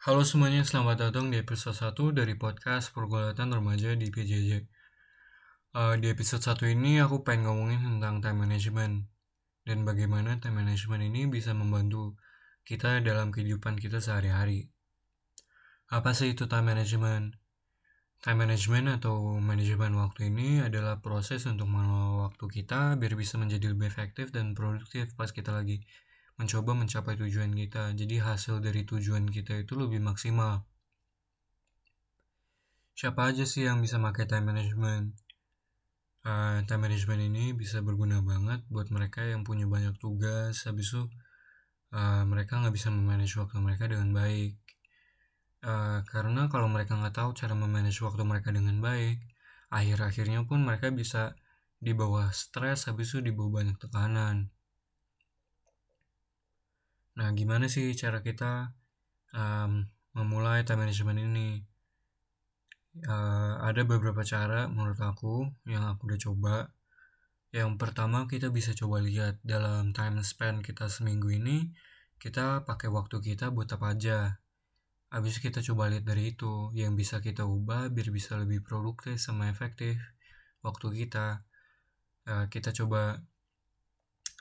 Halo 0.00 0.24
semuanya, 0.24 0.64
selamat 0.64 1.12
datang 1.12 1.28
di 1.28 1.36
episode 1.36 1.76
1 1.76 2.16
dari 2.16 2.32
podcast 2.32 2.88
Pergulatan 2.96 3.52
Remaja 3.52 3.92
di 3.92 4.08
PJJ. 4.08 4.64
Uh, 5.76 6.00
di 6.00 6.08
episode 6.08 6.40
1 6.40 6.72
ini 6.72 7.04
aku 7.04 7.20
pengen 7.20 7.44
ngomongin 7.44 7.84
tentang 7.84 8.24
time 8.24 8.48
management 8.48 9.04
dan 9.68 9.84
bagaimana 9.84 10.40
time 10.40 10.64
management 10.64 11.04
ini 11.04 11.28
bisa 11.28 11.52
membantu 11.52 12.16
kita 12.64 13.04
dalam 13.04 13.28
kehidupan 13.28 13.76
kita 13.76 14.00
sehari-hari. 14.00 14.72
Apa 15.92 16.16
sih 16.16 16.32
itu 16.32 16.48
time 16.48 16.72
management? 16.72 17.36
Time 18.24 18.40
management 18.40 19.04
atau 19.04 19.36
manajemen 19.36 20.00
waktu 20.00 20.32
ini 20.32 20.64
adalah 20.64 21.04
proses 21.04 21.44
untuk 21.44 21.68
mengelola 21.68 22.32
waktu 22.32 22.48
kita 22.48 22.96
biar 22.96 23.20
bisa 23.20 23.36
menjadi 23.36 23.76
lebih 23.76 23.92
efektif 23.92 24.32
dan 24.32 24.56
produktif 24.56 25.12
pas 25.12 25.28
kita 25.28 25.52
lagi 25.52 25.84
mencoba 26.40 26.72
mencapai 26.72 27.20
tujuan 27.20 27.52
kita. 27.52 27.92
Jadi 27.92 28.16
hasil 28.16 28.64
dari 28.64 28.88
tujuan 28.88 29.28
kita 29.28 29.60
itu 29.60 29.76
lebih 29.76 30.00
maksimal. 30.00 30.64
Siapa 32.96 33.28
aja 33.28 33.44
sih 33.44 33.68
yang 33.68 33.84
bisa 33.84 34.00
pakai 34.00 34.24
time 34.24 34.48
management? 34.48 35.12
Uh, 36.24 36.64
time 36.64 36.88
management 36.88 37.20
ini 37.32 37.52
bisa 37.52 37.84
berguna 37.84 38.24
banget 38.24 38.64
buat 38.72 38.88
mereka 38.88 39.20
yang 39.20 39.44
punya 39.44 39.68
banyak 39.68 40.00
tugas. 40.00 40.64
Habis 40.64 40.96
itu 40.96 41.02
uh, 41.92 42.24
mereka 42.24 42.56
nggak 42.56 42.72
bisa 42.72 42.88
memanage 42.88 43.36
waktu 43.36 43.60
mereka 43.60 43.84
dengan 43.84 44.08
baik. 44.16 44.56
Uh, 45.60 46.00
karena 46.08 46.48
kalau 46.48 46.72
mereka 46.72 46.96
nggak 46.96 47.20
tahu 47.20 47.36
cara 47.36 47.52
memanage 47.52 48.00
waktu 48.00 48.24
mereka 48.24 48.48
dengan 48.48 48.80
baik, 48.80 49.20
akhir-akhirnya 49.68 50.48
pun 50.48 50.64
mereka 50.64 50.88
bisa 50.88 51.36
di 51.80 51.92
bawah 51.92 52.32
stres, 52.32 52.88
habis 52.88 53.12
itu 53.12 53.28
di 53.28 53.32
bawah 53.32 53.60
banyak 53.60 53.76
tekanan. 53.76 54.48
Nah, 57.18 57.28
gimana 57.34 57.66
sih 57.66 57.90
cara 57.98 58.22
kita 58.22 58.70
um, 59.34 59.82
memulai 60.14 60.62
time 60.62 60.86
management 60.86 61.18
ini? 61.18 61.50
Uh, 63.06 63.54
ada 63.62 63.86
beberapa 63.86 64.26
cara 64.26 64.66
menurut 64.66 64.98
aku 64.98 65.46
yang 65.66 65.86
aku 65.90 66.10
udah 66.10 66.20
coba. 66.30 66.56
Yang 67.50 67.82
pertama 67.82 68.30
kita 68.30 68.54
bisa 68.54 68.70
coba 68.78 69.02
lihat 69.02 69.42
dalam 69.42 69.90
time 69.90 70.22
span 70.22 70.62
kita 70.62 70.86
seminggu 70.86 71.34
ini 71.34 71.74
kita 72.22 72.62
pakai 72.62 72.86
waktu 72.92 73.18
kita 73.18 73.50
buat 73.50 73.66
apa 73.74 73.94
aja. 73.94 74.38
Habis 75.10 75.42
kita 75.42 75.58
coba 75.66 75.90
lihat 75.90 76.06
dari 76.06 76.30
itu 76.30 76.70
yang 76.78 76.94
bisa 76.94 77.18
kita 77.18 77.42
ubah 77.42 77.90
biar 77.90 78.14
bisa 78.14 78.38
lebih 78.38 78.62
produktif 78.62 79.18
sama 79.18 79.50
efektif 79.50 79.98
waktu 80.62 80.86
kita. 80.94 81.42
Uh, 82.26 82.46
kita 82.46 82.70
coba 82.70 83.18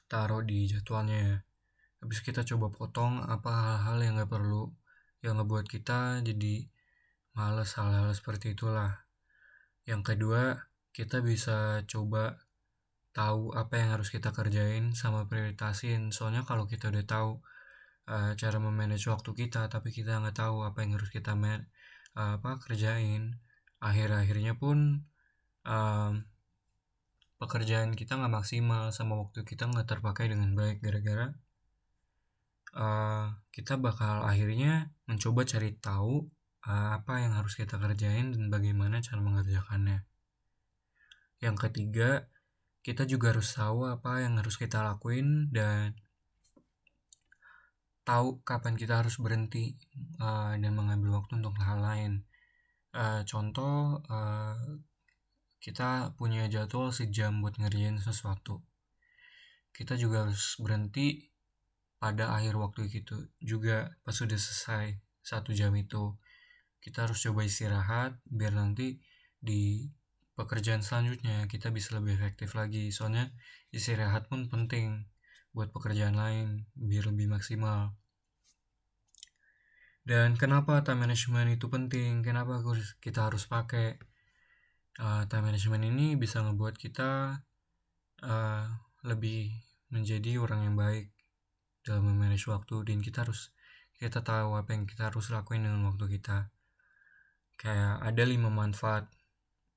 taruh 0.05 0.45
di 0.45 0.69
jadwalnya 0.69 1.48
habis 1.99 2.19
kita 2.23 2.47
coba 2.47 2.71
potong 2.71 3.19
apa 3.23 3.51
hal-hal 3.51 3.97
yang 4.03 4.13
gak 4.19 4.31
perlu 4.31 4.71
yang 5.19 5.35
ngebuat 5.39 5.67
kita 5.67 6.23
jadi 6.23 6.67
males 7.35 7.75
hal-hal 7.75 8.11
seperti 8.15 8.55
itulah. 8.55 9.03
Yang 9.83 10.15
kedua 10.15 10.43
kita 10.95 11.19
bisa 11.23 11.83
coba 11.87 12.39
tahu 13.11 13.51
apa 13.51 13.73
yang 13.79 13.89
harus 13.99 14.09
kita 14.11 14.31
kerjain 14.31 14.95
sama 14.95 15.27
prioritasin. 15.27 16.11
Soalnya 16.15 16.47
kalau 16.47 16.67
kita 16.71 16.87
udah 16.91 17.03
tahu 17.03 17.31
uh, 18.09 18.31
cara 18.35 18.57
memanage 18.57 19.07
waktu 19.11 19.31
kita 19.35 19.67
tapi 19.67 19.93
kita 19.93 20.19
nggak 20.19 20.35
tahu 20.39 20.65
apa 20.65 20.81
yang 20.83 20.97
harus 20.97 21.11
kita 21.11 21.35
uh, 21.35 21.59
apa 22.15 22.51
kerjain 22.63 23.37
akhir-akhirnya 23.79 24.55
pun 24.59 25.07
um, 25.63 26.13
pekerjaan 27.39 27.95
kita 27.95 28.19
nggak 28.19 28.33
maksimal 28.43 28.91
sama 28.91 29.15
waktu 29.15 29.47
kita 29.47 29.71
nggak 29.71 29.87
terpakai 29.87 30.27
dengan 30.27 30.51
baik 30.57 30.83
gara-gara 30.83 31.31
uh, 32.75 33.33
kita 33.49 33.79
bakal 33.79 34.25
akhirnya 34.25 34.93
mencoba 35.09 35.45
cari 35.45 35.73
tahu 35.77 36.27
uh, 36.67 36.89
apa 36.99 37.23
yang 37.23 37.33
harus 37.33 37.55
kita 37.55 37.79
kerjain 37.79 38.35
dan 38.35 38.51
bagaimana 38.51 38.99
cara 38.99 39.21
mengerjakannya. 39.21 40.05
Yang 41.39 41.55
ketiga, 41.69 42.27
kita 42.83 43.07
juga 43.07 43.31
harus 43.31 43.51
tahu 43.55 43.87
apa 43.87 44.23
yang 44.23 44.35
harus 44.39 44.59
kita 44.59 44.83
lakuin 44.83 45.47
dan 45.53 45.95
tahu 48.03 48.41
kapan 48.41 48.73
kita 48.73 49.05
harus 49.05 49.21
berhenti 49.21 49.77
uh, 50.17 50.57
dan 50.57 50.73
mengambil 50.73 51.21
waktu 51.21 51.37
untuk 51.39 51.53
hal 51.61 51.79
lain. 51.79 52.25
Uh, 52.89 53.21
contoh, 53.29 54.01
uh, 54.09 54.57
kita 55.61 56.17
punya 56.17 56.49
jadwal 56.49 56.89
sejam 56.89 57.43
buat 57.45 57.59
ngerjain 57.61 58.01
sesuatu. 58.01 58.65
Kita 59.69 59.93
juga 59.93 60.25
harus 60.25 60.57
berhenti 60.57 61.28
pada 61.99 62.31
akhir 62.31 62.55
waktu 62.55 62.87
itu 62.87 63.27
juga 63.43 63.91
pas 64.07 64.15
sudah 64.15 64.39
selesai 64.39 64.97
satu 65.19 65.51
jam 65.51 65.75
itu 65.75 66.15
kita 66.79 67.05
harus 67.05 67.19
coba 67.19 67.43
istirahat 67.43 68.15
biar 68.23 68.55
nanti 68.55 69.03
di 69.39 69.91
pekerjaan 70.39 70.79
selanjutnya 70.79 71.43
kita 71.51 71.67
bisa 71.75 71.99
lebih 71.99 72.15
efektif 72.15 72.55
lagi. 72.55 72.87
Soalnya 72.95 73.27
istirahat 73.75 74.31
pun 74.31 74.47
penting 74.47 75.03
buat 75.51 75.75
pekerjaan 75.75 76.15
lain 76.15 76.71
biar 76.79 77.11
lebih 77.11 77.27
maksimal. 77.27 77.91
Dan 80.07 80.39
kenapa 80.39 80.79
time 80.81 81.03
management 81.05 81.59
itu 81.59 81.67
penting? 81.67 82.23
Kenapa 82.23 82.63
kita 83.03 83.27
harus 83.27 83.45
pakai 83.45 83.99
uh, 85.03 85.27
time 85.27 85.51
management 85.51 85.83
ini 85.83 86.15
bisa 86.15 86.39
ngebuat 86.39 86.79
kita 86.79 87.43
uh, 88.23 88.65
lebih 89.03 89.51
menjadi 89.91 90.39
orang 90.39 90.71
yang 90.71 90.75
baik 90.79 91.11
dalam 91.85 92.07
memanage 92.07 92.47
waktu 92.51 92.87
dan 92.87 92.99
kita 92.99 93.23
harus 93.27 93.53
kita 93.99 94.23
tahu 94.23 94.55
apa 94.55 94.71
yang 94.71 94.87
kita 94.87 95.11
harus 95.11 95.27
lakuin 95.27 95.67
dengan 95.67 95.83
waktu 95.91 96.19
kita. 96.19 96.47
Kayak 97.59 97.99
ada 97.99 98.23
lima 98.23 98.47
manfaat 98.47 99.11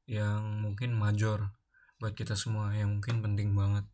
yang 0.07 0.63
mungkin 0.63 0.95
major 0.95 1.51
buat 1.99 2.15
kita 2.15 2.39
semua 2.39 2.71
yang 2.75 2.99
mungkin 2.99 3.19
penting 3.23 3.55
banget. 3.55 3.87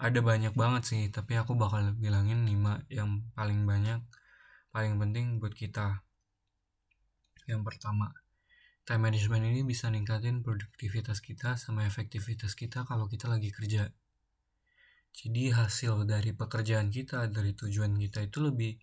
Ada 0.00 0.24
banyak 0.24 0.56
banget 0.56 0.82
sih 0.88 1.02
tapi 1.12 1.36
aku 1.36 1.54
bakal 1.54 1.92
bilangin 1.96 2.48
lima 2.48 2.82
yang 2.88 3.24
paling 3.36 3.62
banyak 3.68 4.00
paling 4.72 4.96
penting 4.96 5.38
buat 5.38 5.52
kita. 5.52 6.02
Yang 7.44 7.62
pertama 7.68 8.10
time 8.84 9.08
management 9.08 9.44
ini 9.48 9.60
bisa 9.64 9.88
ningkatin 9.88 10.44
produktivitas 10.44 11.24
kita 11.24 11.56
sama 11.56 11.88
efektivitas 11.88 12.52
kita 12.52 12.84
kalau 12.84 13.08
kita 13.08 13.28
lagi 13.32 13.48
kerja 13.48 13.88
jadi 15.14 15.54
hasil 15.54 16.10
dari 16.10 16.34
pekerjaan 16.34 16.90
kita, 16.90 17.30
dari 17.30 17.54
tujuan 17.54 17.94
kita 17.94 18.26
itu 18.26 18.42
lebih 18.42 18.74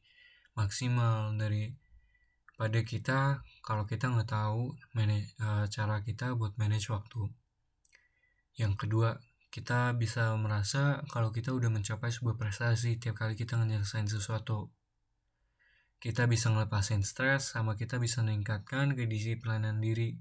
maksimal 0.56 1.36
dari 1.36 1.76
pada 2.56 2.80
kita 2.88 3.44
kalau 3.60 3.84
kita 3.84 4.08
nggak 4.08 4.32
tahu 4.32 4.72
manage, 4.96 5.36
uh, 5.44 5.68
cara 5.68 6.00
kita 6.00 6.32
buat 6.40 6.56
manage 6.56 6.88
waktu. 6.88 7.28
Yang 8.56 8.74
kedua, 8.80 9.20
kita 9.52 9.92
bisa 10.00 10.32
merasa 10.40 11.04
kalau 11.12 11.36
kita 11.36 11.52
udah 11.52 11.68
mencapai 11.68 12.08
sebuah 12.08 12.40
prestasi 12.40 12.96
tiap 12.96 13.20
kali 13.20 13.36
kita 13.36 13.60
nyelesain 13.60 14.08
sesuatu. 14.08 14.72
Kita 16.00 16.32
bisa 16.32 16.48
ngelepasin 16.48 17.04
stres 17.04 17.52
sama 17.52 17.76
kita 17.76 18.00
bisa 18.00 18.24
meningkatkan 18.24 18.96
kedisiplinan 18.96 19.84
diri. 19.84 20.16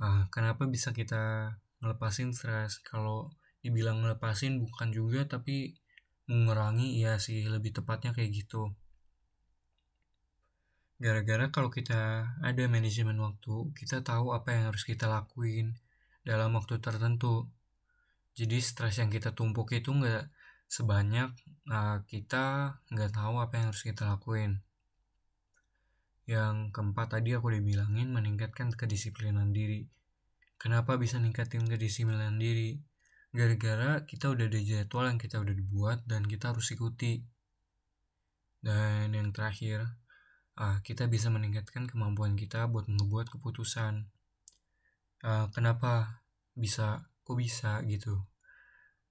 Uh, 0.00 0.24
kenapa 0.32 0.64
bisa 0.64 0.96
kita 0.96 1.54
ngelepasin 1.84 2.32
stres? 2.32 2.80
Kalau 2.80 3.30
dibilang 3.62 4.02
ngelepasin 4.02 4.58
bukan 4.58 4.90
juga 4.90 5.24
tapi 5.30 5.78
mengurangi 6.26 6.98
ya 6.98 7.18
sih 7.22 7.46
lebih 7.46 7.70
tepatnya 7.74 8.10
kayak 8.14 8.30
gitu. 8.34 8.74
Gara-gara 11.02 11.50
kalau 11.50 11.70
kita 11.70 12.30
ada 12.42 12.62
manajemen 12.70 13.18
waktu 13.18 13.74
kita 13.74 14.06
tahu 14.06 14.34
apa 14.34 14.54
yang 14.54 14.62
harus 14.70 14.86
kita 14.86 15.10
lakuin 15.10 15.74
dalam 16.22 16.54
waktu 16.54 16.78
tertentu. 16.78 17.50
Jadi 18.38 18.62
stres 18.62 19.02
yang 19.02 19.10
kita 19.10 19.34
tumpuk 19.34 19.74
itu 19.74 19.90
nggak 19.90 20.30
sebanyak 20.70 21.34
nah, 21.66 22.00
kita 22.06 22.78
nggak 22.90 23.10
tahu 23.14 23.42
apa 23.42 23.54
yang 23.58 23.66
harus 23.74 23.82
kita 23.82 24.06
lakuin. 24.06 24.62
Yang 26.26 26.70
keempat 26.70 27.18
tadi 27.18 27.34
aku 27.34 27.50
udah 27.50 27.62
bilangin 27.66 28.14
meningkatkan 28.14 28.70
kedisiplinan 28.70 29.50
diri. 29.50 29.90
Kenapa 30.54 30.94
bisa 30.94 31.18
ningkatin 31.18 31.66
kedisiplinan 31.66 32.38
diri 32.38 32.78
gara-gara 33.32 34.04
kita 34.04 34.28
udah 34.28 34.44
ada 34.44 34.60
jadwal 34.60 35.08
yang 35.08 35.16
kita 35.16 35.40
udah 35.40 35.56
dibuat 35.56 36.04
dan 36.04 36.28
kita 36.28 36.52
harus 36.52 36.68
ikuti. 36.76 37.24
Dan 38.62 39.16
yang 39.16 39.32
terakhir 39.32 39.88
uh, 40.60 40.78
kita 40.84 41.08
bisa 41.08 41.32
meningkatkan 41.32 41.88
kemampuan 41.88 42.36
kita 42.36 42.68
buat 42.68 42.86
membuat 42.86 43.32
keputusan. 43.32 44.06
Uh, 45.24 45.48
kenapa 45.50 46.22
bisa 46.52 47.08
kok 47.24 47.40
bisa 47.40 47.80
gitu? 47.88 48.20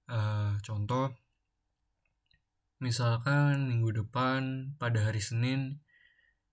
Uh, 0.06 0.56
contoh 0.62 1.10
misalkan 2.82 3.70
minggu 3.70 4.02
depan 4.02 4.74
pada 4.74 5.06
hari 5.06 5.22
Senin 5.22 5.78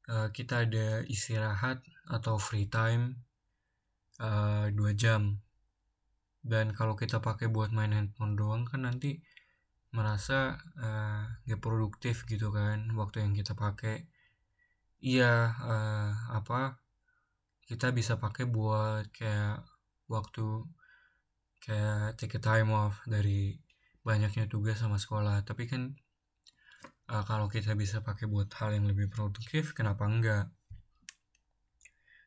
uh, 0.09 0.29
kita 0.29 0.69
ada 0.69 1.01
istirahat 1.09 1.81
atau 2.05 2.37
free 2.37 2.69
time 2.69 3.25
uh, 4.21 4.69
2 4.69 4.93
jam 4.93 5.41
dan 6.43 6.71
kalau 6.71 6.95
kita 6.95 7.19
pakai 7.19 7.51
buat 7.51 7.75
main 7.75 7.91
handphone 7.91 8.39
doang 8.39 8.63
kan 8.63 8.87
nanti 8.87 9.19
merasa 9.89 10.61
uh, 10.77 11.25
gak 11.49 11.61
produktif 11.61 12.23
gitu 12.29 12.53
kan 12.53 12.93
waktu 12.93 13.25
yang 13.25 13.33
kita 13.33 13.57
pakai. 13.57 14.05
Iya 14.99 15.55
uh, 15.63 16.11
apa 16.35 16.77
kita 17.69 17.95
bisa 17.95 18.19
pakai 18.19 18.45
buat 18.49 19.07
kayak 19.15 19.63
waktu 20.11 20.65
kayak 21.63 22.17
take 22.19 22.35
a 22.37 22.41
time 22.41 22.71
off 22.73 22.99
dari 23.07 23.59
banyaknya 24.03 24.45
tugas 24.51 24.79
sama 24.81 24.97
sekolah. 25.01 25.41
Tapi 25.45 25.63
kan 25.69 25.95
uh, 27.09 27.23
kalau 27.25 27.47
kita 27.49 27.73
bisa 27.75 28.01
pakai 28.05 28.25
buat 28.29 28.49
hal 28.59 28.75
yang 28.77 28.85
lebih 28.89 29.09
produktif 29.11 29.73
kenapa 29.77 30.05
enggak? 30.05 30.45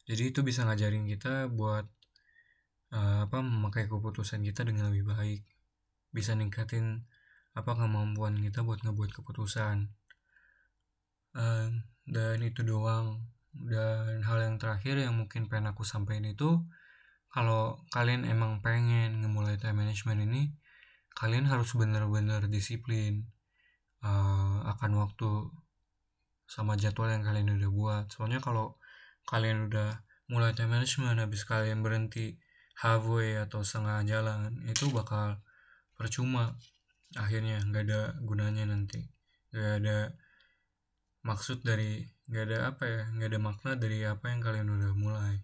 Jadi 0.03 0.35
itu 0.35 0.41
bisa 0.43 0.67
ngajarin 0.67 1.06
kita 1.06 1.47
buat 1.47 1.87
uh, 2.93 3.27
apa 3.27 3.41
memakai 3.41 3.89
keputusan 3.89 4.44
kita 4.44 4.69
dengan 4.69 4.93
lebih 4.93 5.09
baik. 5.09 5.43
Bisa 6.12 6.37
ningkatin 6.37 7.09
apa 7.56 7.73
kemampuan 7.77 8.37
kita 8.39 8.62
buat 8.62 8.85
ngebuat 8.85 9.11
keputusan. 9.17 9.89
Uh, 11.33 11.69
dan 12.06 12.39
itu 12.44 12.62
doang. 12.62 13.25
Dan 13.53 14.25
hal 14.25 14.39
yang 14.41 14.56
terakhir 14.56 14.97
yang 14.97 15.17
mungkin 15.17 15.49
pengen 15.49 15.73
aku 15.73 15.85
sampaikan 15.85 16.25
itu 16.25 16.65
kalau 17.33 17.81
kalian 17.93 18.29
emang 18.29 18.61
pengen 18.65 19.25
ngemulai 19.25 19.56
time 19.56 19.85
management 19.85 20.25
ini 20.25 20.43
kalian 21.12 21.49
harus 21.49 21.73
benar-benar 21.77 22.49
disiplin 22.49 23.29
uh, 24.05 24.65
akan 24.69 25.00
waktu 25.00 25.53
sama 26.49 26.77
jadwal 26.77 27.09
yang 27.09 27.25
kalian 27.25 27.56
udah 27.56 27.71
buat. 27.73 28.05
Soalnya 28.12 28.41
kalau 28.45 28.77
kalian 29.25 29.73
udah 29.73 30.05
mulai 30.29 30.53
time 30.53 30.77
management 30.77 31.21
habis 31.21 31.45
kalian 31.45 31.81
berhenti 31.81 32.42
halfway 32.81 33.37
atau 33.37 33.61
setengah 33.61 34.05
jalan 34.09 34.57
itu 34.69 34.89
bakal 34.89 35.41
percuma. 35.99 36.57
Akhirnya 37.19 37.61
nggak 37.61 37.85
ada 37.89 38.01
gunanya 38.25 38.65
nanti. 38.69 39.05
Nggak 39.53 39.73
ada 39.85 39.99
maksud 41.23 41.63
dari 41.63 42.03
nggak 42.27 42.45
ada 42.49 42.59
apa 42.73 42.85
ya 42.89 43.03
nggak 43.15 43.29
ada 43.31 43.41
makna 43.41 43.71
dari 43.77 44.03
apa 44.09 44.33
yang 44.33 44.41
kalian 44.41 44.69
udah 44.73 44.93
mulai. 44.97 45.37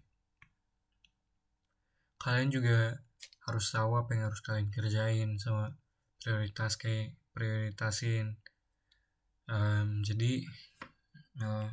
Kalian 2.19 2.49
juga 2.51 2.99
harus 3.47 3.65
tahu 3.71 3.95
apa 3.95 4.09
yang 4.17 4.23
harus 4.27 4.41
kalian 4.43 4.69
kerjain 4.69 5.29
sama 5.39 5.73
prioritas 6.19 6.75
kayak 6.75 7.15
prioritasin. 7.31 8.35
Um, 9.49 10.05
jadi 10.05 10.45
uh, 11.41 11.69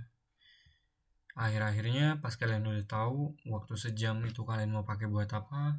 akhir-akhirnya 1.36 2.18
pas 2.24 2.32
kalian 2.32 2.64
udah 2.64 2.86
tahu 2.88 3.36
waktu 3.52 3.74
sejam 3.76 4.24
itu 4.24 4.40
kalian 4.42 4.72
mau 4.72 4.88
pakai 4.88 5.06
buat 5.06 5.28
apa 5.28 5.76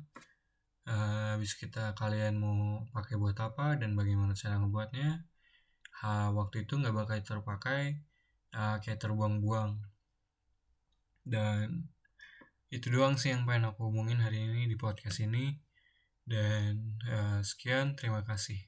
uh, 0.85 1.33
habis 1.33 1.57
kita 1.57 1.97
kalian 1.97 2.37
mau 2.37 2.85
pakai 2.93 3.17
buat 3.17 3.35
apa 3.41 3.75
dan 3.81 3.97
bagaimana 3.97 4.37
cara 4.37 4.61
ngebuatnya 4.61 5.25
ha, 6.01 6.29
waktu 6.29 6.63
itu 6.65 6.77
nggak 6.77 6.93
bakal 6.93 7.17
terpakai 7.21 7.97
uh, 8.53 8.77
kayak 8.81 9.01
terbuang-buang. 9.01 9.81
Dan 11.27 11.91
itu 12.71 12.87
doang 12.91 13.15
sih 13.19 13.33
yang 13.33 13.43
pengen 13.47 13.71
aku 13.71 13.91
omongin 13.91 14.19
hari 14.23 14.47
ini 14.47 14.69
di 14.69 14.77
podcast 14.79 15.19
ini. 15.23 15.57
Dan 16.27 16.99
uh, 17.07 17.39
sekian 17.39 17.95
terima 17.95 18.21
kasih 18.23 18.59